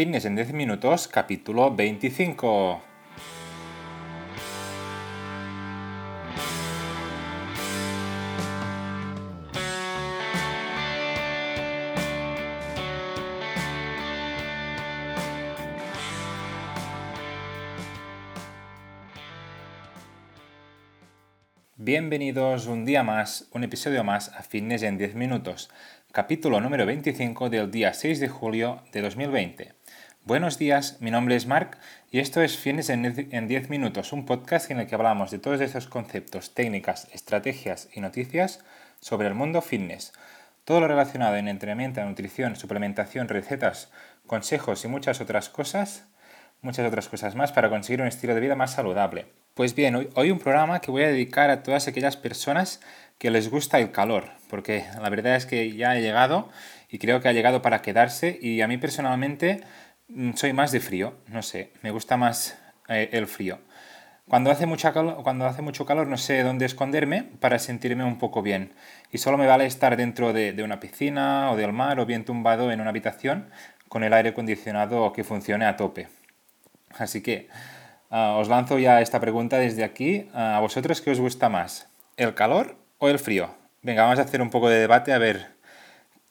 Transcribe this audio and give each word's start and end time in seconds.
Fitness 0.00 0.24
en 0.24 0.34
10 0.34 0.54
minutos, 0.54 1.08
capítulo 1.08 1.76
25. 1.76 2.89
Bienvenidos 21.82 22.66
un 22.66 22.84
día 22.84 23.02
más, 23.02 23.48
un 23.52 23.64
episodio 23.64 24.04
más 24.04 24.28
a 24.34 24.42
Fitness 24.42 24.82
en 24.82 24.98
10 24.98 25.14
minutos, 25.14 25.70
capítulo 26.12 26.60
número 26.60 26.84
25 26.84 27.48
del 27.48 27.70
día 27.70 27.94
6 27.94 28.20
de 28.20 28.28
julio 28.28 28.82
de 28.92 29.00
2020. 29.00 29.72
Buenos 30.26 30.58
días, 30.58 30.98
mi 31.00 31.10
nombre 31.10 31.36
es 31.36 31.46
Marc 31.46 31.78
y 32.10 32.18
esto 32.18 32.42
es 32.42 32.58
Fitness 32.58 32.90
en 32.90 33.48
10 33.48 33.70
minutos, 33.70 34.12
un 34.12 34.26
podcast 34.26 34.70
en 34.70 34.80
el 34.80 34.88
que 34.88 34.94
hablamos 34.94 35.30
de 35.30 35.38
todos 35.38 35.62
estos 35.62 35.86
conceptos, 35.86 36.52
técnicas, 36.52 37.08
estrategias 37.14 37.88
y 37.94 38.02
noticias 38.02 38.62
sobre 39.00 39.28
el 39.28 39.34
mundo 39.34 39.62
fitness. 39.62 40.12
Todo 40.66 40.80
lo 40.80 40.88
relacionado 40.88 41.36
en 41.36 41.48
entrenamiento, 41.48 42.04
nutrición, 42.04 42.56
suplementación, 42.56 43.26
recetas, 43.26 43.90
consejos 44.26 44.84
y 44.84 44.88
muchas 44.88 45.22
otras 45.22 45.48
cosas, 45.48 46.06
muchas 46.60 46.86
otras 46.86 47.08
cosas 47.08 47.36
más 47.36 47.52
para 47.52 47.70
conseguir 47.70 48.02
un 48.02 48.08
estilo 48.08 48.34
de 48.34 48.42
vida 48.42 48.54
más 48.54 48.74
saludable. 48.74 49.39
Pues 49.60 49.74
bien, 49.74 50.08
hoy, 50.14 50.30
un 50.30 50.38
programa 50.38 50.80
que 50.80 50.90
voy 50.90 51.02
a 51.02 51.08
dedicar 51.08 51.50
a 51.50 51.62
todas 51.62 51.86
aquellas 51.86 52.16
personas 52.16 52.80
que 53.18 53.30
les 53.30 53.50
gusta 53.50 53.78
el 53.78 53.92
calor, 53.92 54.24
porque 54.48 54.86
la 54.98 55.10
verdad 55.10 55.36
es 55.36 55.44
que 55.44 55.76
ya 55.76 55.90
ha 55.90 55.96
llegado 55.96 56.48
y 56.88 56.96
creo 56.96 57.20
que 57.20 57.28
ha 57.28 57.34
llegado 57.34 57.60
para 57.60 57.82
quedarse 57.82 58.38
y 58.40 58.62
a 58.62 58.68
mí 58.68 58.78
personalmente 58.78 59.60
mm, 60.08 60.32
soy 60.32 60.54
más 60.54 60.72
de 60.72 60.80
frío, 60.80 61.12
no 61.26 61.42
sé, 61.42 61.74
me 61.82 61.90
gusta 61.90 62.16
más 62.16 62.58
eh, 62.88 63.10
el 63.12 63.26
frío. 63.26 63.58
Cuando 64.26 64.50
hace, 64.50 64.64
mucha 64.64 64.94
cuando 64.94 65.44
hace 65.44 65.60
mucho 65.60 65.84
calor 65.84 66.06
no 66.06 66.16
sé 66.16 66.42
dónde 66.42 66.64
esconderme 66.64 67.24
para 67.24 67.58
sentirme 67.58 68.02
un 68.02 68.16
poco 68.16 68.40
bien. 68.40 68.72
Y 69.12 69.18
solo 69.18 69.36
me 69.36 69.46
vale 69.46 69.66
estar 69.66 69.94
dentro 69.98 70.32
de, 70.32 70.54
de, 70.54 70.62
una 70.62 70.80
piscina 70.80 71.50
o 71.50 71.56
del 71.58 71.74
mar 71.74 72.00
o 72.00 72.06
bien 72.06 72.24
tumbado 72.24 72.72
en 72.72 72.80
una 72.80 72.88
habitación 72.88 73.50
con 73.88 74.04
el 74.04 74.14
aire 74.14 74.30
acondicionado 74.30 75.12
que 75.12 75.22
funcione 75.22 75.66
a 75.66 75.76
tope. 75.76 76.08
Así 76.96 77.20
que 77.20 77.48
Ah, 78.12 78.34
os 78.40 78.48
lanzo 78.48 78.76
ya 78.80 79.00
esta 79.00 79.20
pregunta 79.20 79.58
desde 79.58 79.84
aquí. 79.84 80.28
Ah, 80.34 80.56
¿A 80.56 80.60
vosotros 80.60 81.00
qué 81.00 81.12
os 81.12 81.20
gusta 81.20 81.48
más? 81.48 81.88
¿El 82.16 82.34
calor 82.34 82.74
o 82.98 83.08
el 83.08 83.20
frío? 83.20 83.54
Venga, 83.82 84.02
vamos 84.02 84.18
a 84.18 84.22
hacer 84.22 84.42
un 84.42 84.50
poco 84.50 84.68
de 84.68 84.80
debate 84.80 85.12
a 85.12 85.18
ver 85.18 85.54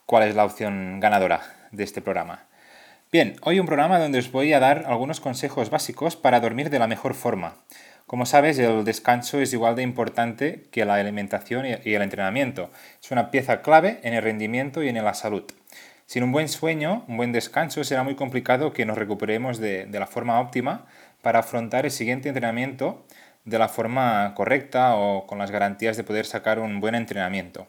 cuál 0.05 0.27
es 0.27 0.35
la 0.35 0.43
opción 0.43 0.99
ganadora 0.99 1.39
de 1.71 1.85
este 1.85 2.01
programa. 2.01 2.47
Bien, 3.13 3.37
hoy 3.43 3.61
un 3.61 3.65
programa 3.65 3.97
donde 3.97 4.19
os 4.19 4.29
voy 4.29 4.51
a 4.51 4.59
dar 4.59 4.83
algunos 4.87 5.21
consejos 5.21 5.69
básicos 5.69 6.17
para 6.17 6.41
dormir 6.41 6.69
de 6.69 6.79
la 6.79 6.87
mejor 6.87 7.13
forma. 7.13 7.55
Como 8.05 8.25
sabes, 8.25 8.59
el 8.59 8.83
descanso 8.83 9.39
es 9.39 9.53
igual 9.53 9.77
de 9.77 9.83
importante 9.83 10.67
que 10.71 10.83
la 10.83 10.95
alimentación 10.95 11.65
y 11.65 11.93
el 11.93 12.01
entrenamiento. 12.01 12.71
Es 13.01 13.09
una 13.09 13.31
pieza 13.31 13.61
clave 13.61 14.01
en 14.03 14.13
el 14.13 14.21
rendimiento 14.21 14.83
y 14.83 14.89
en 14.89 15.01
la 15.01 15.13
salud. 15.13 15.45
Sin 16.05 16.23
un 16.23 16.33
buen 16.33 16.49
sueño, 16.49 17.05
un 17.07 17.15
buen 17.15 17.31
descanso, 17.31 17.85
será 17.85 18.03
muy 18.03 18.15
complicado 18.15 18.73
que 18.73 18.85
nos 18.85 18.97
recuperemos 18.97 19.59
de, 19.59 19.85
de 19.85 19.99
la 19.99 20.07
forma 20.07 20.41
óptima 20.41 20.85
para 21.21 21.39
afrontar 21.39 21.85
el 21.85 21.91
siguiente 21.91 22.29
entrenamiento 22.29 23.05
de 23.45 23.59
la 23.59 23.69
forma 23.69 24.33
correcta 24.35 24.95
o 24.95 25.25
con 25.27 25.39
las 25.39 25.51
garantías 25.51 25.97
de 25.97 26.03
poder 26.03 26.25
sacar 26.25 26.59
un 26.59 26.79
buen 26.79 26.95
entrenamiento, 26.95 27.67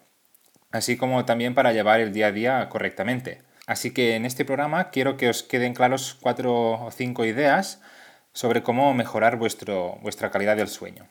así 0.70 0.96
como 0.96 1.24
también 1.24 1.54
para 1.54 1.72
llevar 1.72 2.00
el 2.00 2.12
día 2.12 2.28
a 2.28 2.32
día 2.32 2.68
correctamente. 2.68 3.42
Así 3.66 3.92
que 3.92 4.16
en 4.16 4.26
este 4.26 4.44
programa 4.44 4.90
quiero 4.90 5.16
que 5.16 5.28
os 5.28 5.42
queden 5.42 5.74
claros 5.74 6.16
cuatro 6.20 6.72
o 6.72 6.90
cinco 6.90 7.24
ideas 7.24 7.80
sobre 8.32 8.62
cómo 8.62 8.92
mejorar 8.94 9.36
vuestro, 9.36 9.98
vuestra 10.02 10.30
calidad 10.30 10.56
del 10.56 10.68
sueño. 10.68 11.06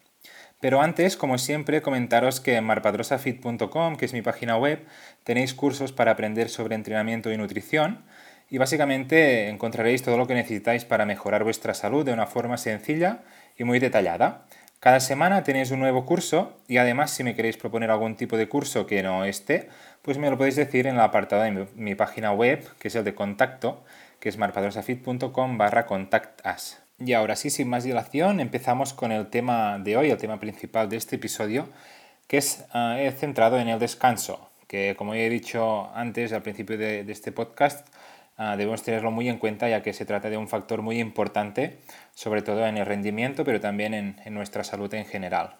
Pero 0.59 0.81
antes, 0.81 1.15
como 1.15 1.37
siempre, 1.37 1.81
comentaros 1.81 2.41
que 2.41 2.55
en 2.55 2.65
marpadrosafit.com, 2.65 3.95
que 3.95 4.05
es 4.05 4.13
mi 4.13 4.21
página 4.21 4.57
web, 4.57 4.85
tenéis 5.23 5.53
cursos 5.53 5.93
para 5.93 6.11
aprender 6.11 6.49
sobre 6.49 6.75
entrenamiento 6.75 7.31
y 7.31 7.37
nutrición, 7.37 8.03
y 8.49 8.57
básicamente 8.57 9.49
encontraréis 9.49 10.03
todo 10.03 10.17
lo 10.17 10.27
que 10.27 10.33
necesitáis 10.33 10.85
para 10.85 11.05
mejorar 11.05 11.43
vuestra 11.43 11.73
salud 11.73 12.05
de 12.05 12.13
una 12.13 12.25
forma 12.25 12.57
sencilla 12.57 13.19
y 13.57 13.63
muy 13.63 13.79
detallada. 13.79 14.45
Cada 14.79 15.01
semana 15.01 15.43
tenéis 15.43 15.71
un 15.71 15.79
nuevo 15.79 16.05
curso 16.05 16.57
y 16.67 16.77
además 16.77 17.11
si 17.11 17.23
me 17.23 17.35
queréis 17.35 17.57
proponer 17.57 17.91
algún 17.91 18.15
tipo 18.15 18.37
de 18.37 18.47
curso 18.47 18.87
que 18.87 19.03
no 19.03 19.25
esté, 19.25 19.69
pues 20.01 20.17
me 20.17 20.29
lo 20.29 20.37
podéis 20.37 20.55
decir 20.55 20.87
en 20.87 20.95
la 20.95 21.03
apartado 21.03 21.43
de 21.43 21.67
mi, 21.75 21.95
página 21.95 22.31
web, 22.31 22.65
que 22.79 22.87
es 22.87 22.95
el 22.95 23.03
de 23.03 23.13
contacto, 23.13 23.83
que 24.19 24.29
es 24.29 24.37
marpadrosafit.com 24.37 25.57
barra 25.57 25.85
contactas. 25.85 26.81
Y 26.97 27.13
ahora 27.13 27.35
sí, 27.35 27.49
sin 27.49 27.69
más 27.69 27.83
dilación, 27.83 28.39
empezamos 28.39 28.93
con 28.93 29.11
el 29.11 29.27
tema 29.27 29.79
de 29.79 29.97
hoy, 29.97 30.11
el 30.11 30.17
tema 30.17 30.39
principal 30.39 30.89
de 30.89 30.97
este 30.97 31.17
episodio, 31.17 31.69
que 32.27 32.37
es 32.37 32.65
uh, 32.73 33.11
centrado 33.17 33.59
en 33.59 33.67
el 33.67 33.79
descanso, 33.79 34.49
que 34.67 34.95
como 34.97 35.13
he 35.13 35.29
dicho 35.29 35.89
antes 35.93 36.31
al 36.31 36.41
principio 36.41 36.77
de 36.77 37.05
este 37.09 37.31
podcast, 37.31 37.85
Ah, 38.41 38.55
debemos 38.55 38.83
tenerlo 38.83 39.11
muy 39.11 39.27
en 39.27 39.37
cuenta 39.37 39.67
ya 39.67 39.83
que 39.83 39.91
se 39.91 40.05
trata 40.05 40.29
de 40.29 40.37
un 40.37 40.47
factor 40.47 40.81
muy 40.81 40.97
importante, 41.01 41.77
sobre 42.15 42.41
todo 42.41 42.65
en 42.65 42.77
el 42.77 42.85
rendimiento, 42.85 43.43
pero 43.43 43.59
también 43.59 43.93
en, 43.93 44.33
nuestra 44.33 44.63
salud 44.63 44.93
en 44.93 45.05
general. 45.05 45.57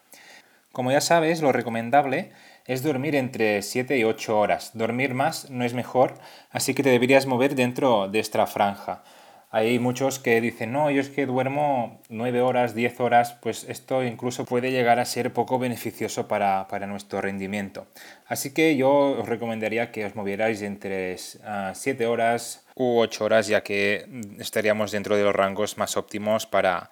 Como 0.71 0.89
ya 0.89 1.01
sabes, 1.01 1.41
lo 1.41 1.51
recomendable 1.51 2.31
es 2.67 2.81
dormir 2.81 3.17
entre 3.17 3.63
7 3.63 3.97
y 3.97 4.05
8 4.05 4.39
horas. 4.39 4.71
Dormir 4.75 5.13
más 5.13 5.49
no 5.49 5.65
es 5.65 5.73
mejor, 5.73 6.13
así 6.51 6.73
que 6.73 6.81
te 6.81 6.89
deberías 6.89 7.25
mover 7.25 7.53
dentro 7.53 8.07
de 8.07 8.19
esta 8.19 8.47
franja. 8.47 9.03
Hay 9.51 9.79
muchos 9.79 10.19
que 10.19 10.39
dicen, 10.41 10.71
no, 10.71 10.91
yo 10.91 11.01
es 11.01 11.09
que 11.09 11.25
duermo 11.25 11.99
9 12.09 12.41
horas, 12.41 12.75
10 12.75 12.99
horas, 12.99 13.35
pues 13.41 13.63
esto 13.63 14.03
incluso 14.03 14.45
puede 14.45 14.71
llegar 14.71 14.99
a 14.99 15.05
ser 15.05 15.33
poco 15.33 15.57
beneficioso 15.57 16.27
para, 16.27 16.67
nuestro 16.85 17.19
rendimiento. 17.19 17.87
Así 18.27 18.53
que 18.53 18.77
yo 18.77 18.91
os 18.91 19.27
recomendaría 19.27 19.91
que 19.91 20.05
os 20.05 20.15
movierais 20.15 20.61
entre 20.61 21.17
7 21.17 21.43
ah, 21.43 22.09
horas 22.09 22.63
u 22.75 22.99
8 22.99 23.25
horas, 23.25 23.47
ya 23.47 23.63
que 23.63 24.05
estaríamos 24.37 24.91
dentro 24.91 25.17
de 25.17 25.23
los 25.23 25.35
rangos 25.35 25.79
más 25.79 25.97
óptimos 25.97 26.45
para, 26.45 26.91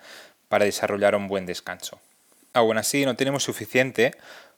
desarrollar 0.50 1.16
un 1.16 1.28
buen 1.28 1.46
descanso. 1.46 2.00
Aún 2.53 2.79
así, 2.79 3.06
no 3.06 3.16
tenemos 3.16 3.44
suficiente 3.44 4.16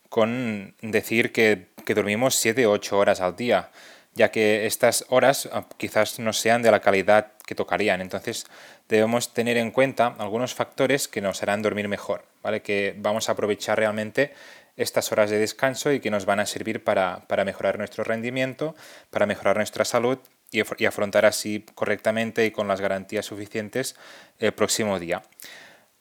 con 0.07 0.73
decir 0.81 1.33
que, 1.33 1.67
que 1.85 1.95
dormimos 1.95 2.35
7 2.35 2.65
o 2.65 2.71
8 2.71 2.97
horas 2.97 3.19
al 3.19 3.35
día 3.35 3.71
ya 4.19 4.31
que 4.31 4.66
estas 4.66 5.06
horas 5.07 5.47
ah, 5.53 5.63
quizás 5.78 6.19
no 6.19 6.34
sean 6.34 6.62
de 6.62 6.72
la 6.72 6.81
calidad 6.81 7.31
que 7.46 7.56
tocarían. 7.56 8.02
Entonces 8.02 8.47
debemos 8.90 9.34
tener 9.34 9.56
en 9.56 9.72
cuenta 9.72 10.13
algunos 10.19 10.53
factores 10.53 11.07
que 11.07 11.22
nos 11.22 11.41
harán 11.41 11.62
dormir 11.62 11.88
mejor, 11.88 12.25
¿vale? 12.44 12.62
que 12.62 12.94
vamos 12.97 13.30
a 13.30 13.31
aprovechar 13.31 13.78
realmente 13.78 14.34
estas 14.75 15.13
horas 15.13 15.30
de 15.30 15.40
descanso 15.40 15.94
y 15.94 16.02
que 16.02 16.12
nos 16.12 16.25
van 16.25 16.41
a 16.41 16.46
servir 16.46 16.84
para, 16.84 17.25
mejorar 17.46 17.78
nuestro 17.78 18.03
rendimiento, 18.03 18.75
para 19.09 19.25
mejorar 19.25 19.56
nuestra 19.56 19.85
salud 19.85 20.18
y, 20.51 20.86
afrontar 20.86 21.25
así 21.25 21.66
correctamente 21.74 22.46
y 22.46 22.51
con 22.51 22.68
las 22.68 22.81
garantías 22.81 23.25
suficientes 23.25 23.96
el 24.40 24.51
próximo 24.51 25.00
día. 25.00 25.22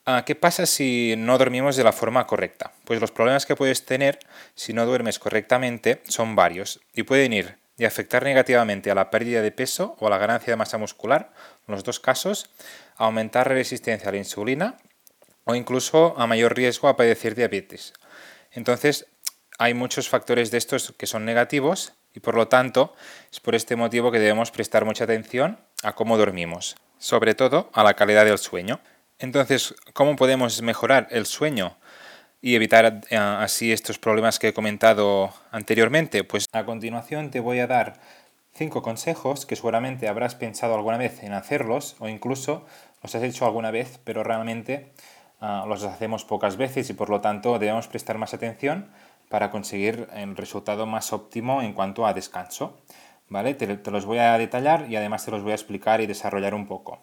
Ah, 0.05 0.23
¿Qué 0.25 0.35
pasa 0.35 0.65
si 0.65 1.15
no 1.17 1.37
dormimos 1.37 1.77
de 1.77 1.85
la 1.85 1.93
forma 1.93 2.27
correcta? 2.27 2.73
Pues 2.83 2.99
los 2.99 3.11
problemas 3.11 3.45
que 3.45 3.55
puedes 3.55 3.85
tener 3.85 4.19
si 4.55 4.73
no 4.73 4.85
duermes 4.85 5.19
correctamente 5.19 6.01
son 6.05 6.35
varios 6.35 6.81
y 6.93 7.03
pueden 7.03 7.31
ir 7.31 7.59
y 7.79 7.85
afectar 7.85 8.23
negativamente 8.23 8.91
a 8.91 8.95
la 8.95 9.09
pérdida 9.09 9.41
de 9.41 9.53
peso 9.53 9.95
o 9.99 10.07
a 10.07 10.09
la 10.09 10.17
ganancia 10.17 10.51
de 10.51 10.57
masa 10.57 10.77
muscular, 10.77 11.31
en 11.65 11.73
los 11.73 11.83
dos 11.83 11.99
casos, 11.99 12.51
aumentar 12.97 13.47
la 13.47 13.55
resistencia 13.55 14.09
a 14.09 14.11
la 14.11 14.17
insulina 14.17 14.77
o 15.45 15.55
incluso 15.55 16.13
a 16.17 16.27
mayor 16.27 16.55
riesgo 16.55 16.89
a 16.89 16.97
padecer 16.97 17.35
diabetes. 17.35 17.93
Entonces, 18.51 19.07
hay 19.57 19.73
muchos 19.73 20.09
factores 20.09 20.51
de 20.51 20.57
estos 20.57 20.93
que 20.97 21.07
son 21.07 21.23
negativos 21.23 21.93
y 22.13 22.19
por 22.19 22.35
lo 22.35 22.49
tanto 22.49 22.93
es 23.31 23.39
por 23.39 23.55
este 23.55 23.77
motivo 23.77 24.11
que 24.11 24.19
debemos 24.19 24.51
prestar 24.51 24.83
mucha 24.83 25.05
atención 25.05 25.57
a 25.81 25.95
cómo 25.95 26.17
dormimos, 26.17 26.75
sobre 26.97 27.33
todo 27.33 27.69
a 27.73 27.83
la 27.83 27.93
calidad 27.93 28.25
del 28.25 28.39
sueño. 28.39 28.81
Entonces, 29.19 29.73
¿cómo 29.93 30.17
podemos 30.17 30.61
mejorar 30.61 31.07
el 31.11 31.25
sueño? 31.25 31.77
Y 32.41 32.55
evitar 32.55 33.01
eh, 33.09 33.17
así 33.17 33.71
estos 33.71 33.99
problemas 33.99 34.39
que 34.39 34.49
he 34.49 34.53
comentado 34.53 35.33
anteriormente? 35.51 36.23
Pues 36.23 36.45
a 36.51 36.65
continuación 36.65 37.31
te 37.31 37.39
voy 37.39 37.59
a 37.59 37.67
dar 37.67 37.99
cinco 38.53 38.81
consejos 38.81 39.45
que 39.45 39.55
seguramente 39.55 40.07
habrás 40.07 40.35
pensado 40.35 40.75
alguna 40.75 40.97
vez 40.97 41.23
en 41.23 41.33
hacerlos 41.33 41.95
o 41.99 42.07
incluso 42.07 42.65
los 43.01 43.15
has 43.15 43.23
hecho 43.23 43.45
alguna 43.45 43.71
vez, 43.71 43.99
pero 44.03 44.23
realmente 44.23 44.91
ah, 45.41 45.65
los 45.67 45.83
hacemos 45.83 46.25
pocas 46.25 46.57
veces 46.57 46.89
y 46.89 46.93
por 46.93 47.09
lo 47.09 47.21
tanto 47.21 47.59
debemos 47.59 47.87
prestar 47.87 48.17
más 48.17 48.33
atención 48.33 48.89
para 49.29 49.51
conseguir 49.51 50.07
el 50.13 50.35
resultado 50.35 50.85
más 50.85 51.13
óptimo 51.13 51.61
en 51.61 51.73
cuanto 51.73 52.05
a 52.05 52.13
descanso. 52.13 52.81
¿Vale? 53.29 53.53
Te, 53.53 53.77
te 53.77 53.91
los 53.91 54.05
voy 54.05 54.17
a 54.17 54.37
detallar 54.39 54.87
y 54.89 54.95
además 54.95 55.23
te 55.23 55.29
los 55.29 55.43
voy 55.43 55.51
a 55.51 55.55
explicar 55.55 56.01
y 56.01 56.07
desarrollar 56.07 56.55
un 56.55 56.65
poco. 56.65 56.98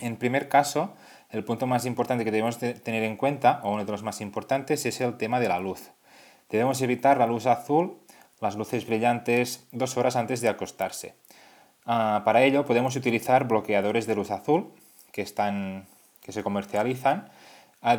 En 0.00 0.16
primer 0.16 0.48
caso, 0.48 0.94
el 1.30 1.44
punto 1.44 1.66
más 1.66 1.86
importante 1.86 2.24
que 2.24 2.30
debemos 2.30 2.58
tener 2.58 3.02
en 3.04 3.16
cuenta, 3.16 3.60
o 3.62 3.72
uno 3.72 3.84
de 3.84 3.92
los 3.92 4.02
más 4.02 4.20
importantes, 4.20 4.84
es 4.86 5.00
el 5.00 5.16
tema 5.16 5.40
de 5.40 5.48
la 5.48 5.60
luz. 5.60 5.90
Debemos 6.48 6.82
evitar 6.82 7.18
la 7.18 7.26
luz 7.26 7.46
azul, 7.46 7.98
las 8.40 8.56
luces 8.56 8.86
brillantes, 8.86 9.68
dos 9.70 9.96
horas 9.96 10.16
antes 10.16 10.40
de 10.40 10.48
acostarse. 10.48 11.14
Ah, 11.86 12.22
para 12.24 12.42
ello 12.42 12.64
podemos 12.64 12.96
utilizar 12.96 13.46
bloqueadores 13.46 14.06
de 14.06 14.14
luz 14.14 14.30
azul 14.30 14.72
que, 15.12 15.22
están, 15.22 15.86
que 16.22 16.32
se 16.32 16.42
comercializan 16.42 17.30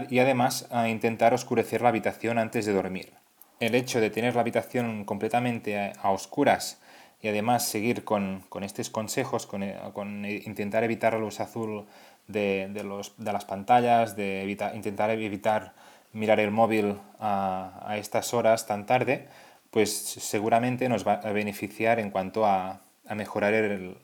y 0.10 0.20
además 0.20 0.70
intentar 0.88 1.34
oscurecer 1.34 1.82
la 1.82 1.90
habitación 1.90 2.38
antes 2.38 2.66
de 2.66 2.74
dormir. 2.74 3.14
El 3.60 3.74
hecho 3.74 4.00
de 4.00 4.10
tener 4.10 4.36
la 4.36 4.42
habitación 4.42 5.06
completamente 5.06 5.94
a 6.02 6.12
oscuras 6.12 6.80
y 7.22 7.28
además 7.28 7.66
seguir 7.68 8.04
con, 8.04 8.44
estos 8.62 8.90
consejos, 8.90 9.46
con, 9.46 10.26
intentar 10.26 10.84
evitar 10.84 11.14
la 11.14 11.20
luz 11.20 11.40
azul 11.40 11.86
de, 12.28 12.70
las 13.18 13.46
pantallas, 13.46 14.16
de 14.16 14.58
intentar 14.74 15.10
evitar 15.12 15.74
mirar 16.14 16.40
el 16.40 16.52
móvil 16.52 16.98
a, 17.20 17.96
estas 17.98 18.34
horas 18.34 18.66
tan 18.66 18.86
tarde, 18.86 19.28
pues 19.70 19.96
seguramente 19.96 20.90
nos 20.90 21.08
va 21.08 21.14
a 21.14 21.32
beneficiar 21.32 22.00
en 22.00 22.10
cuanto 22.10 22.46
a, 22.46 22.82
mejorar 23.16 23.54
el, 23.54 23.98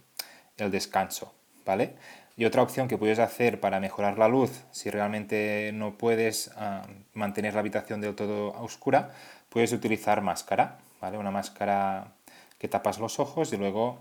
descanso, 0.58 1.34
¿vale? 1.66 1.94
Y 2.36 2.46
otra 2.46 2.62
opción 2.62 2.88
que 2.88 2.98
puedes 2.98 3.20
hacer 3.20 3.60
para 3.60 3.80
mejorar 3.80 4.18
la 4.18 4.28
luz, 4.28 4.64
si 4.72 4.90
realmente 4.90 5.72
no 5.74 5.98
puedes 5.98 6.52
ah, 6.56 6.84
mantener 7.14 7.54
la 7.54 7.62
habitación 7.62 8.02
del 8.02 8.16
todo 8.16 8.50
oscura, 8.62 9.12
puedes 9.50 9.72
utilizar 9.72 10.22
máscara, 10.22 10.78
¿vale? 11.00 11.18
Una 11.18 11.32
máscara 11.32 12.17
que 12.58 12.68
tapas 12.68 13.00
los 13.00 13.20
ojos 13.20 13.54
y 13.54 13.58
luego 13.58 14.00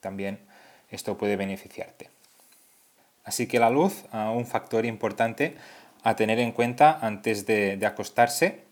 también 0.00 0.38
esto 0.90 1.16
puede 1.16 1.36
beneficiarte. 1.36 2.10
Así 3.24 3.46
que 3.46 3.58
la 3.58 3.70
luz, 3.70 4.04
ah, 4.12 4.30
un 4.30 4.46
factor 4.46 4.84
importante 4.84 5.56
a 6.02 6.14
tener 6.16 6.38
en 6.38 6.52
cuenta 6.52 6.98
antes 7.00 7.46
de, 7.46 7.80
acostarse, 7.86 8.64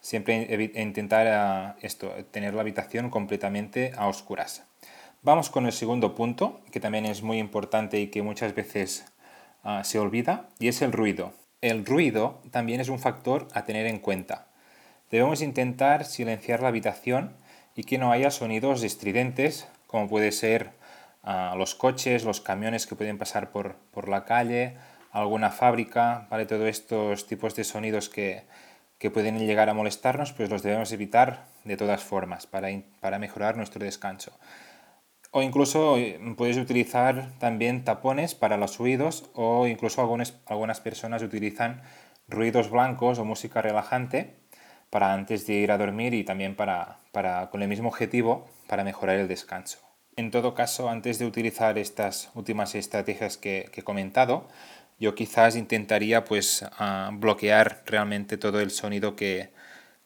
siempre 0.00 0.72
intentar 0.74 1.26
ah, 1.28 1.76
esto, 1.82 2.10
tener 2.30 2.54
la 2.54 2.62
habitación 2.62 3.10
completamente 3.10 3.92
a 3.96 4.08
oscuras. 4.08 4.64
Vamos 5.22 5.50
con 5.50 5.66
el 5.66 5.72
segundo 5.72 6.14
punto, 6.14 6.60
que 6.72 6.80
también 6.80 7.04
es 7.04 7.22
muy 7.22 7.38
importante 7.38 8.00
y 8.00 8.06
que 8.06 8.22
muchas 8.22 8.54
veces 8.54 9.04
ah, 9.62 9.82
se 9.84 9.98
olvida, 9.98 10.48
y 10.58 10.68
es 10.68 10.80
el 10.80 10.92
ruido. 10.92 11.32
El 11.60 11.84
ruido 11.84 12.40
también 12.50 12.80
es 12.80 12.88
un 12.88 12.98
factor 12.98 13.48
a 13.52 13.64
tener 13.64 13.86
en 13.86 13.98
cuenta. 13.98 14.46
Debemos 15.10 15.42
intentar 15.42 16.04
silenciar 16.04 16.62
la 16.62 16.68
habitación 16.68 17.34
y 17.78 17.84
que 17.84 17.96
no 17.96 18.10
haya 18.10 18.32
sonidos 18.32 18.82
estridentes, 18.82 19.68
como 19.86 20.08
puede 20.08 20.32
ser 20.32 20.72
ah, 21.22 21.54
los 21.56 21.76
coches, 21.76 22.24
los 22.24 22.40
camiones 22.40 22.88
que 22.88 22.96
pueden 22.96 23.18
pasar 23.18 23.52
por, 23.52 23.76
la 24.08 24.24
calle, 24.24 24.74
alguna 25.12 25.50
fábrica, 25.50 26.26
¿vale? 26.28 26.44
Todos 26.44 26.66
estos 26.66 27.28
tipos 27.28 27.54
de 27.54 27.62
sonidos 27.62 28.08
que, 28.08 28.42
pueden 29.14 29.38
llegar 29.38 29.68
a 29.68 29.74
molestarnos, 29.74 30.32
pues 30.32 30.50
los 30.50 30.64
debemos 30.64 30.90
evitar 30.90 31.44
de 31.62 31.76
todas 31.76 32.02
formas 32.02 32.48
para, 32.48 32.68
para 32.98 33.20
mejorar 33.20 33.56
nuestro 33.56 33.84
descanso. 33.84 34.36
O 35.30 35.42
incluso 35.42 35.98
eh, 35.98 36.18
puedes 36.36 36.56
utilizar 36.56 37.30
también 37.38 37.84
tapones 37.84 38.34
para 38.34 38.56
los 38.56 38.80
oídos 38.80 39.30
o 39.34 39.68
incluso 39.68 40.00
algunas, 40.00 40.34
algunas 40.46 40.80
personas 40.80 41.22
utilizan 41.22 41.82
ruidos 42.26 42.70
blancos 42.70 43.20
o 43.20 43.24
música 43.24 43.62
relajante 43.62 44.34
para 44.90 45.12
antes 45.12 45.46
de 45.46 45.54
ir 45.54 45.70
a 45.70 45.78
dormir 45.78 46.14
y 46.14 46.24
también 46.24 46.54
para, 46.54 46.98
con 47.50 47.62
el 47.62 47.68
mismo 47.68 47.88
objetivo 47.88 48.48
para 48.66 48.84
mejorar 48.84 49.16
el 49.16 49.28
descanso. 49.28 49.78
En 50.16 50.30
todo 50.30 50.54
caso, 50.54 50.88
antes 50.88 51.18
de 51.18 51.26
utilizar 51.26 51.78
estas 51.78 52.30
últimas 52.34 52.74
estrategias 52.74 53.36
que, 53.36 53.70
he 53.72 53.82
comentado, 53.82 54.48
yo 54.98 55.14
quizás 55.14 55.54
intentaría 55.56 56.24
pues 56.24 56.64
bloquear 57.12 57.82
realmente 57.86 58.36
todo 58.36 58.60
el 58.60 58.70
sonido 58.70 59.14
que, 59.14 59.52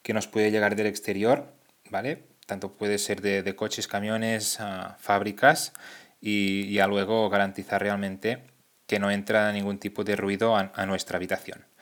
nos 0.07 0.27
puede 0.27 0.51
llegar 0.51 0.75
del 0.75 0.87
exterior, 0.87 1.53
¿vale? 1.89 2.23
Tanto 2.45 2.73
puede 2.73 2.97
ser 2.99 3.21
de, 3.21 3.55
coches, 3.55 3.87
camiones, 3.87 4.59
fábricas 4.99 5.73
y 6.21 6.71
ya 6.73 6.87
luego 6.87 7.29
garantizar 7.29 7.81
realmente 7.81 8.43
que 8.85 8.99
no 8.99 9.09
entra 9.09 9.51
ningún 9.51 9.79
tipo 9.79 10.03
de 10.03 10.15
ruido 10.15 10.55
a 10.55 10.85
nuestra 10.85 11.17
habitación. 11.17 11.72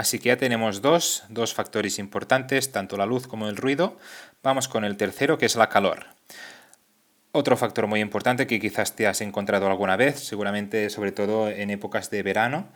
Así 0.00 0.18
que 0.18 0.30
ya 0.30 0.38
tenemos 0.38 0.80
dos, 0.80 1.28
factores 1.54 1.98
importantes, 1.98 2.72
tanto 2.72 2.96
la 2.96 3.04
luz 3.04 3.26
como 3.26 3.48
el 3.48 3.58
ruido. 3.58 3.98
Vamos 4.42 4.66
con 4.66 4.86
el 4.86 4.96
tercero, 4.96 5.36
que 5.36 5.44
es 5.44 5.56
la 5.56 5.68
calor. 5.68 6.06
Otro 7.32 7.54
factor 7.58 7.86
muy 7.86 8.00
importante 8.00 8.46
que 8.46 8.58
quizás 8.58 8.96
te 8.96 9.06
has 9.06 9.20
encontrado 9.20 9.66
alguna 9.66 9.98
vez, 9.98 10.18
seguramente 10.20 10.88
sobre 10.88 11.12
todo 11.12 11.50
en 11.50 11.68
épocas 11.68 12.08
de 12.08 12.22
verano, 12.22 12.68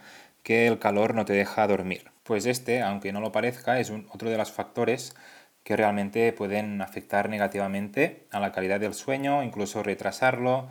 que 0.42 0.66
el 0.66 0.78
calor 0.78 1.14
no 1.14 1.24
te 1.24 1.32
deja 1.32 1.66
dormir. 1.66 2.10
Pues 2.24 2.44
este, 2.44 2.82
aunque 2.82 3.10
no 3.10 3.22
lo 3.22 3.32
parezca, 3.32 3.80
es 3.80 3.90
otro 3.90 4.28
de 4.28 4.36
los 4.36 4.52
factores 4.52 5.16
que 5.62 5.78
realmente 5.78 6.30
pueden 6.34 6.82
afectar 6.82 7.30
negativamente 7.30 8.26
a 8.32 8.38
la 8.38 8.52
calidad 8.52 8.80
del 8.80 8.92
sueño, 8.92 9.42
incluso 9.42 9.82
retrasarlo, 9.82 10.68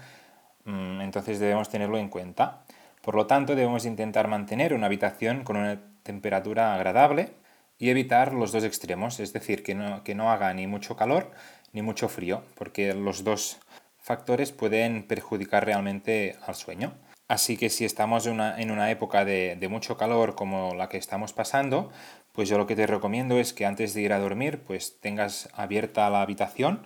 mm, 0.66 1.02
entonces 1.02 1.40
debemos 1.40 1.70
tenerlo 1.70 1.98
en 1.98 2.10
cuenta. 2.10 2.62
Por 3.02 3.16
lo 3.16 3.26
tanto, 3.26 3.56
debemos 3.56 3.86
intentar 3.86 4.28
mantener 4.28 4.76
una 4.76 4.86
habitación 4.86 5.44
con 5.44 5.58
una 5.58 5.93
temperatura 6.04 6.76
agradable 6.76 7.32
y 7.78 7.90
evitar 7.90 8.34
los 8.34 8.52
dos 8.52 8.64
extremos, 8.64 9.20
es 9.20 9.34
decir, 9.34 9.64
que 9.64 9.76
no, 9.76 10.04
que 10.04 10.16
no 10.16 10.32
haga 10.32 10.54
ni 10.54 10.68
mucho 10.68 10.96
calor 10.96 11.32
ni 11.74 11.82
mucho 11.82 12.08
frío, 12.08 12.44
porque 12.56 12.94
los 12.94 13.24
dos 13.24 13.60
factores 13.98 14.52
pueden 14.52 15.04
perjudicar 15.08 15.66
realmente 15.66 16.38
al 16.46 16.56
sueño. 16.56 16.94
Así 17.28 17.58
que 17.58 17.70
si 17.70 17.86
estamos 17.86 18.28
en 18.28 18.40
una, 18.72 18.92
época 18.92 19.26
de, 19.26 19.68
mucho 19.70 19.98
calor 19.98 20.36
como 20.36 20.76
la 20.76 20.90
que 20.90 20.98
estamos 20.98 21.34
pasando, 21.34 21.90
pues 22.32 22.50
yo 22.50 22.58
lo 22.58 22.68
que 22.68 22.76
te 22.76 22.86
recomiendo 22.86 23.40
es 23.40 23.54
que 23.54 23.66
antes 23.66 23.94
de 23.94 24.02
ir 24.02 24.14
a 24.14 24.20
dormir, 24.20 24.62
pues 24.68 25.00
tengas 25.00 25.50
abierta 25.54 26.10
la 26.10 26.22
habitación 26.22 26.86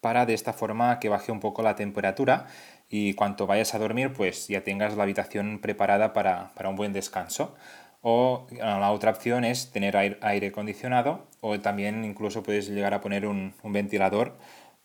para 0.00 0.26
de 0.26 0.34
esta 0.34 0.52
forma 0.52 0.98
que 1.00 1.08
baje 1.08 1.32
un 1.32 1.40
poco 1.40 1.62
la 1.62 1.76
temperatura 1.76 2.46
y 2.88 3.14
cuando 3.14 3.46
vayas 3.46 3.74
a 3.74 3.78
dormir, 3.78 4.12
pues 4.14 4.48
ya 4.48 4.62
tengas 4.62 4.96
la 4.96 5.02
habitación 5.02 5.60
preparada 5.60 6.12
para, 6.12 6.50
para 6.54 6.70
un 6.70 6.76
buen 6.76 6.92
descanso. 6.92 7.54
O 8.02 8.46
eh, 8.50 8.56
la 8.58 8.92
otra 8.92 9.10
opción 9.10 9.44
es 9.44 9.70
tener 9.70 9.96
aire, 9.96 10.46
acondicionado 10.46 11.26
o 11.40 11.58
también 11.60 12.04
incluso 12.04 12.42
puedes 12.42 12.68
llegar 12.68 12.94
a 12.94 13.00
poner 13.00 13.26
un, 13.26 13.54
ventilador 13.64 14.36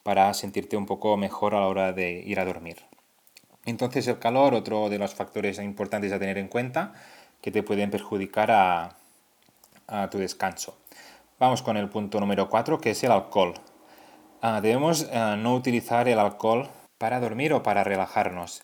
para 0.03 0.33
sentirte 0.33 0.75
un 0.77 0.85
poco 0.85 1.15
mejor 1.17 1.55
a 1.55 1.59
la 1.59 1.67
hora 1.67 1.93
de 1.93 2.11
ir 2.25 2.39
a 2.39 2.45
dormir. 2.45 2.77
Entonces 3.65 4.07
el 4.07 4.19
calor, 4.19 4.53
otro 4.53 4.89
de 4.89 4.99
los 4.99 5.13
factores 5.13 5.57
importantes 5.59 6.11
a 6.11 6.19
tener 6.19 6.37
en 6.37 6.47
cuenta 6.47 6.93
que 7.41 7.51
te 7.51 7.63
pueden 7.63 7.91
perjudicar 7.91 8.51
a, 8.51 8.97
tu 10.09 10.17
descanso. 10.17 10.77
Vamos 11.39 11.61
con 11.61 11.77
el 11.77 11.87
punto 11.87 12.19
número 12.19 12.49
4 12.49 12.79
que 12.79 12.91
es 12.91 13.03
el 13.03 13.11
alcohol. 13.11 13.53
Ah, 14.41 14.59
debemos 14.59 15.07
eh, 15.11 15.35
no 15.37 15.53
utilizar 15.55 16.07
el 16.07 16.19
alcohol 16.19 16.69
para 16.97 17.19
dormir 17.19 17.53
o 17.53 17.61
para 17.63 17.83
relajarnos. 17.83 18.63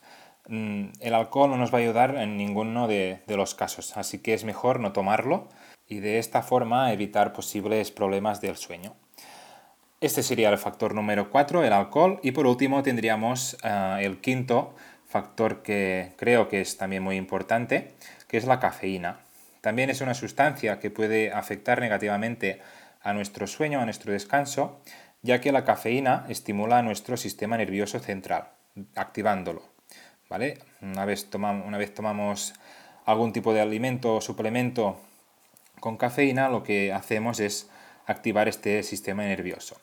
Mm, 0.50 0.94
el 1.00 1.14
alcohol 1.14 1.52
no 1.52 1.58
nos 1.58 1.72
va 1.72 1.78
a 1.78 1.82
ayudar 1.82 2.16
en 2.16 2.36
ninguno 2.36 2.88
de, 2.88 3.22
los 3.28 3.54
casos, 3.54 3.96
así 3.98 4.18
que 4.18 4.34
es 4.34 4.44
mejor 4.46 4.80
no 4.80 4.94
tomarlo 4.94 5.48
y 5.88 6.00
de 6.00 6.18
esta 6.18 6.42
forma 6.42 6.92
evitar 6.92 7.34
posibles 7.34 7.92
problemas 7.92 8.42
del 8.42 8.58
sueño. 8.58 8.96
Este 10.02 10.24
sería 10.24 10.50
el 10.50 10.58
factor 10.58 10.96
número 10.96 11.30
4, 11.30 11.64
el 11.64 11.74
alcohol. 11.74 12.20
Y 12.24 12.32
por 12.32 12.48
último 12.48 12.82
tendríamos 12.82 13.58
eh, 13.64 13.98
el 14.02 14.22
quinto 14.22 14.76
factor 15.06 15.62
que 15.62 16.14
creo 16.18 16.48
que 16.48 16.62
es 16.62 16.78
también 16.78 17.04
muy 17.04 17.16
importante, 17.18 17.94
que 18.28 18.38
es 18.38 18.46
la 18.46 18.60
cafeína. 18.60 19.20
También 19.62 19.90
es 19.92 20.02
una 20.02 20.14
sustancia 20.16 20.80
que 20.80 20.90
puede 20.90 21.32
afectar 21.32 21.80
negativamente 21.80 22.62
a 23.02 23.14
nuestro 23.14 23.46
sueño, 23.46 23.82
a 23.82 23.86
nuestro 23.86 24.14
descanso, 24.14 24.80
ya 25.22 25.42
que 25.42 25.52
la 25.52 25.66
cafeína 25.66 26.26
estimula 26.30 26.82
nuestro 26.82 27.18
sistema 27.18 27.58
nervioso 27.58 28.00
central, 28.00 28.50
activándolo. 28.96 29.79
Una 30.30 30.38
vez, 30.38 31.26
una 31.64 31.78
vez 31.80 31.96
tomamos 31.96 32.54
algún 33.06 33.34
tipo 33.34 33.52
de 33.52 33.62
alimento 33.62 34.18
o 34.18 34.22
suplemento 34.22 35.00
con 35.80 35.98
cafeína, 35.98 36.50
lo 36.50 36.62
que 36.62 36.94
hacemos 36.94 37.40
es 37.40 37.68
activar 38.06 38.48
este 38.48 38.84
sistema 38.84 39.24
nervioso. 39.24 39.78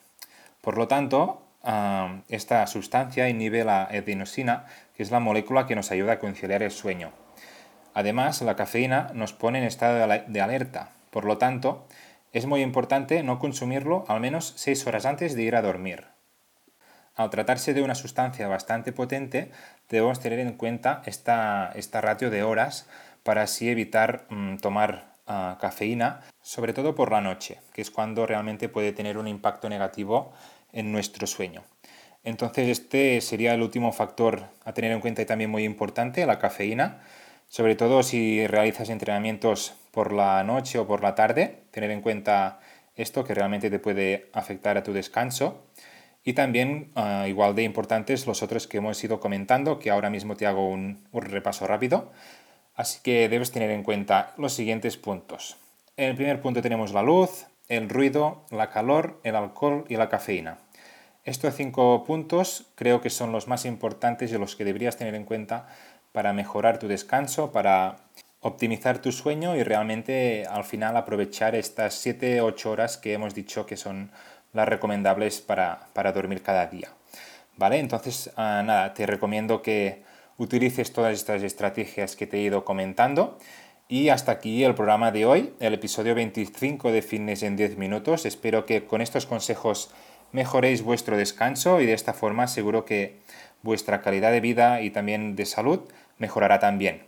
Por 0.61 0.77
lo 0.77 0.87
tanto, 0.87 1.41
ah, 1.63 2.21
esta 2.29 2.65
sustancia 2.67 3.27
inhibe 3.27 3.65
la 3.65 3.83
adenosina, 3.83 4.65
que 4.95 5.03
es 5.03 5.11
la 5.11 5.19
molécula 5.19 5.67
que 5.67 5.75
nos 5.75 5.91
ayuda 5.91 6.13
a 6.13 6.19
conciliar 6.19 6.63
el 6.63 6.71
sueño. 6.71 7.11
Además, 7.93 8.41
la 8.41 8.55
cafeína 8.55 9.11
nos 9.13 9.33
pone 9.33 9.59
en 9.59 9.65
estado 9.65 10.07
de 10.27 10.41
alerta. 10.41 10.91
Por 11.11 11.25
lo 11.25 11.37
tanto, 11.37 11.85
es 12.31 12.45
muy 12.45 12.61
importante 12.61 13.21
no 13.21 13.37
consumirlo 13.39 14.05
al 14.07 14.21
menos 14.21 14.53
6 14.55 14.87
horas 14.87 15.05
antes 15.05 15.35
de 15.35 15.43
ir 15.43 15.57
a 15.57 15.61
dormir. 15.61 16.05
Al 17.17 17.31
tratarse 17.31 17.73
de 17.73 17.81
una 17.81 17.95
sustancia 17.95 18.47
bastante 18.47 18.93
potente, 18.93 19.49
debemos 19.89 20.19
tener 20.19 20.37
en 20.37 20.53
cuenta 20.53 21.01
esta, 21.07 21.73
ratio 21.93 22.29
de 22.29 22.43
horas 22.43 22.87
para 23.23 23.41
así 23.41 23.69
evitar 23.69 24.27
mm, 24.29 24.57
tomar 24.57 25.15
ah, 25.25 25.57
cafeína, 25.59 26.21
sobre 26.43 26.73
todo 26.73 26.93
por 26.93 27.11
la 27.11 27.19
noche, 27.19 27.59
que 27.73 27.81
es 27.81 27.89
cuando 27.89 28.27
realmente 28.27 28.69
puede 28.69 28.93
tener 28.93 29.17
un 29.17 29.27
impacto 29.27 29.67
negativo 29.67 30.31
en 30.71 30.91
nuestro 30.91 31.25
sueño. 31.25 31.63
Entonces 32.23 32.69
este 32.69 33.19
sería 33.21 33.55
el 33.55 33.63
último 33.63 33.91
factor 33.91 34.43
a 34.63 34.73
tener 34.73 34.91
en 34.91 34.99
cuenta 34.99 35.23
y 35.23 35.25
también 35.25 35.49
muy 35.49 35.63
importante, 35.63 36.23
la 36.27 36.37
cafeína, 36.37 37.01
sobre 37.47 37.75
todo 37.75 38.03
si 38.03 38.45
realizas 38.45 38.89
entrenamientos 38.89 39.73
por 39.89 40.13
la 40.13 40.43
noche 40.43 40.77
o 40.77 40.85
por 40.85 41.01
la 41.01 41.15
tarde, 41.15 41.63
tener 41.71 41.89
en 41.89 42.01
cuenta 42.01 42.59
esto 42.95 43.23
que 43.23 43.33
realmente 43.33 43.71
te 43.71 43.79
puede 43.79 44.29
afectar 44.33 44.77
a 44.77 44.83
tu 44.83 44.93
descanso 44.93 45.63
y 46.27 46.33
también 46.33 46.91
ah, 46.95 47.25
igual 47.25 47.55
de 47.55 47.63
importantes 47.63 48.27
los 48.27 48.43
otros 48.43 48.67
que 48.67 48.79
hemos 48.79 49.01
ido 49.01 49.21
comentando, 49.21 49.79
que 49.79 49.91
ahora 49.91 50.09
mismo 50.09 50.35
te 50.35 50.45
hago 50.45 50.67
un, 50.67 50.99
repaso 51.13 51.65
rápido. 51.67 52.11
Así 52.75 52.99
que 53.01 53.29
debes 53.29 53.53
tener 53.53 53.71
en 53.71 53.81
cuenta 53.81 54.33
los 54.35 54.51
siguientes 54.51 54.97
puntos. 54.97 55.55
En 55.95 56.09
el 56.09 56.15
primer 56.17 56.41
punto 56.41 56.61
tenemos 56.61 56.91
la 56.91 57.01
luz, 57.01 57.45
el 57.69 57.87
ruido, 57.87 58.43
la 58.51 58.71
calor, 58.71 59.21
el 59.23 59.37
alcohol 59.37 59.85
y 59.87 59.95
la 59.95 60.09
cafeína. 60.09 60.57
Estos 61.23 61.55
cinco 61.55 62.03
puntos 62.03 62.65
creo 62.75 62.99
que 62.99 63.09
son 63.09 63.31
los 63.31 63.47
más 63.47 63.63
importantes 63.63 64.29
y 64.29 64.37
los 64.37 64.57
que 64.57 64.65
deberías 64.65 64.97
tener 64.97 65.15
en 65.15 65.23
cuenta 65.23 65.69
para 66.11 66.33
mejorar 66.33 66.77
tu 66.77 66.89
descanso, 66.89 67.53
para 67.53 67.99
optimizar 68.41 68.99
tu 69.01 69.13
sueño 69.13 69.55
y 69.55 69.63
realmente 69.63 70.45
al 70.45 70.65
final 70.65 70.97
aprovechar 70.97 71.55
estas 71.55 72.05
7-8 72.05 72.65
horas 72.65 72.97
que 72.97 73.13
hemos 73.13 73.33
dicho 73.33 73.65
que 73.65 73.77
son 73.77 74.11
las 74.53 74.67
recomendables 74.67 75.41
para, 75.41 76.11
dormir 76.13 76.41
cada 76.41 76.67
día. 76.67 76.89
¿Vale? 77.57 77.79
Entonces, 77.79 78.31
ah, 78.37 78.61
nada, 78.65 78.93
te 78.93 79.05
recomiendo 79.05 79.61
que 79.61 80.03
utilices 80.37 80.93
todas 80.93 81.13
estas 81.13 81.43
estrategias 81.43 82.15
que 82.15 82.27
te 82.27 82.37
he 82.37 82.41
ido 82.41 82.63
comentando. 82.65 83.37
Y 83.89 84.09
hasta 84.09 84.33
aquí 84.33 84.63
el 84.63 84.75
programa 84.75 85.11
de 85.11 85.25
hoy, 85.25 85.53
el 85.59 85.73
episodio 85.73 86.13
25 86.13 86.91
de 86.91 87.01
Fitness 87.01 87.43
en 87.43 87.55
10 87.55 87.77
minutos. 87.77 88.25
Espero 88.25 88.65
que 88.65 88.85
con 88.85 89.01
estos 89.01 89.25
consejos 89.25 89.91
mejoréis 90.31 90.81
vuestro 90.81 91.15
descanso 91.15 91.79
y 91.79 91.85
de 91.85 91.93
esta 91.93 92.13
forma 92.13 92.47
seguro 92.47 92.83
que 92.83 93.21
vuestra 93.63 94.01
calidad 94.01 94.31
de 94.31 94.41
vida 94.41 94.81
y 94.81 94.89
también 94.89 95.35
de 95.35 95.45
salud 95.45 95.81
mejorará 96.17 96.59
también. 96.59 97.03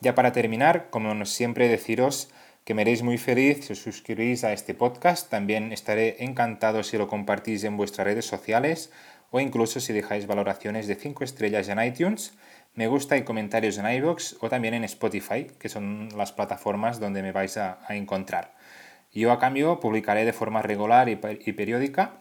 Ya 0.00 0.14
para 0.14 0.32
terminar, 0.32 0.90
como 0.90 1.24
siempre 1.26 1.68
deciros 1.68 2.30
que 2.64 2.74
me 2.74 2.82
haréis 2.82 3.02
muy 3.02 3.18
feliz 3.18 3.66
si 3.66 3.72
os 3.72 3.82
suscribís 3.82 4.44
a 4.44 4.52
este 4.52 4.74
podcast. 4.74 5.28
También 5.28 5.72
estaré 5.72 6.22
encantado 6.24 6.82
si 6.82 6.96
lo 6.96 7.08
compartís 7.08 7.64
en 7.64 7.76
vuestras 7.76 8.06
redes 8.06 8.24
sociales 8.24 8.92
o 9.30 9.40
incluso 9.40 9.80
si 9.80 9.92
dejáis 9.92 10.26
valoraciones 10.26 10.86
de 10.86 10.94
5 10.94 11.24
estrellas 11.24 11.68
en 11.68 11.82
iTunes, 11.82 12.34
me 12.74 12.86
gusta 12.86 13.16
y 13.16 13.24
comentarios 13.24 13.78
en 13.78 13.90
iVoox 13.90 14.36
o 14.40 14.48
también 14.48 14.74
en 14.74 14.84
Spotify, 14.84 15.46
que 15.58 15.68
son 15.68 16.08
las 16.16 16.32
plataformas 16.32 17.00
donde 17.00 17.22
me 17.22 17.32
vais 17.32 17.56
a, 17.56 17.78
encontrar. 17.90 18.54
Yo 19.12 19.32
a 19.32 19.38
cambio 19.38 19.80
publicaré 19.80 20.24
de 20.24 20.32
forma 20.32 20.62
regular 20.62 21.08
y, 21.08 21.18
y 21.44 21.52
periódica 21.52 22.12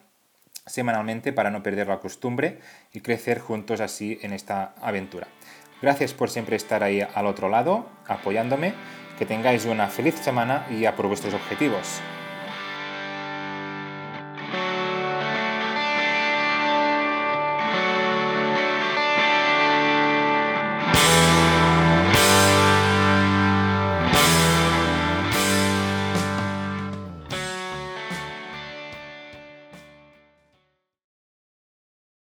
semanalmente 0.66 1.34
para 1.34 1.52
no 1.52 1.64
perder 1.64 1.88
la 1.88 2.00
costumbre 2.00 2.60
y 2.94 3.02
crecer 3.02 3.40
juntos 3.40 3.82
así 3.82 4.20
en 4.22 4.34
esta 4.34 4.74
aventura. 4.82 5.28
Gracias 5.82 6.14
por 6.14 6.30
siempre 6.30 6.56
estar 6.56 6.84
ahí 6.84 7.02
al 7.02 7.26
otro 7.26 7.50
lado, 7.50 7.90
apoyándome 8.08 8.74
que 9.22 9.28
tengáis 9.28 9.66
una 9.66 9.86
feliz 9.88 10.16
semana 10.16 10.66
y 10.68 10.86
a 10.86 10.96
por 10.96 11.06
vuestros 11.06 11.36
objetivos. 11.36 12.02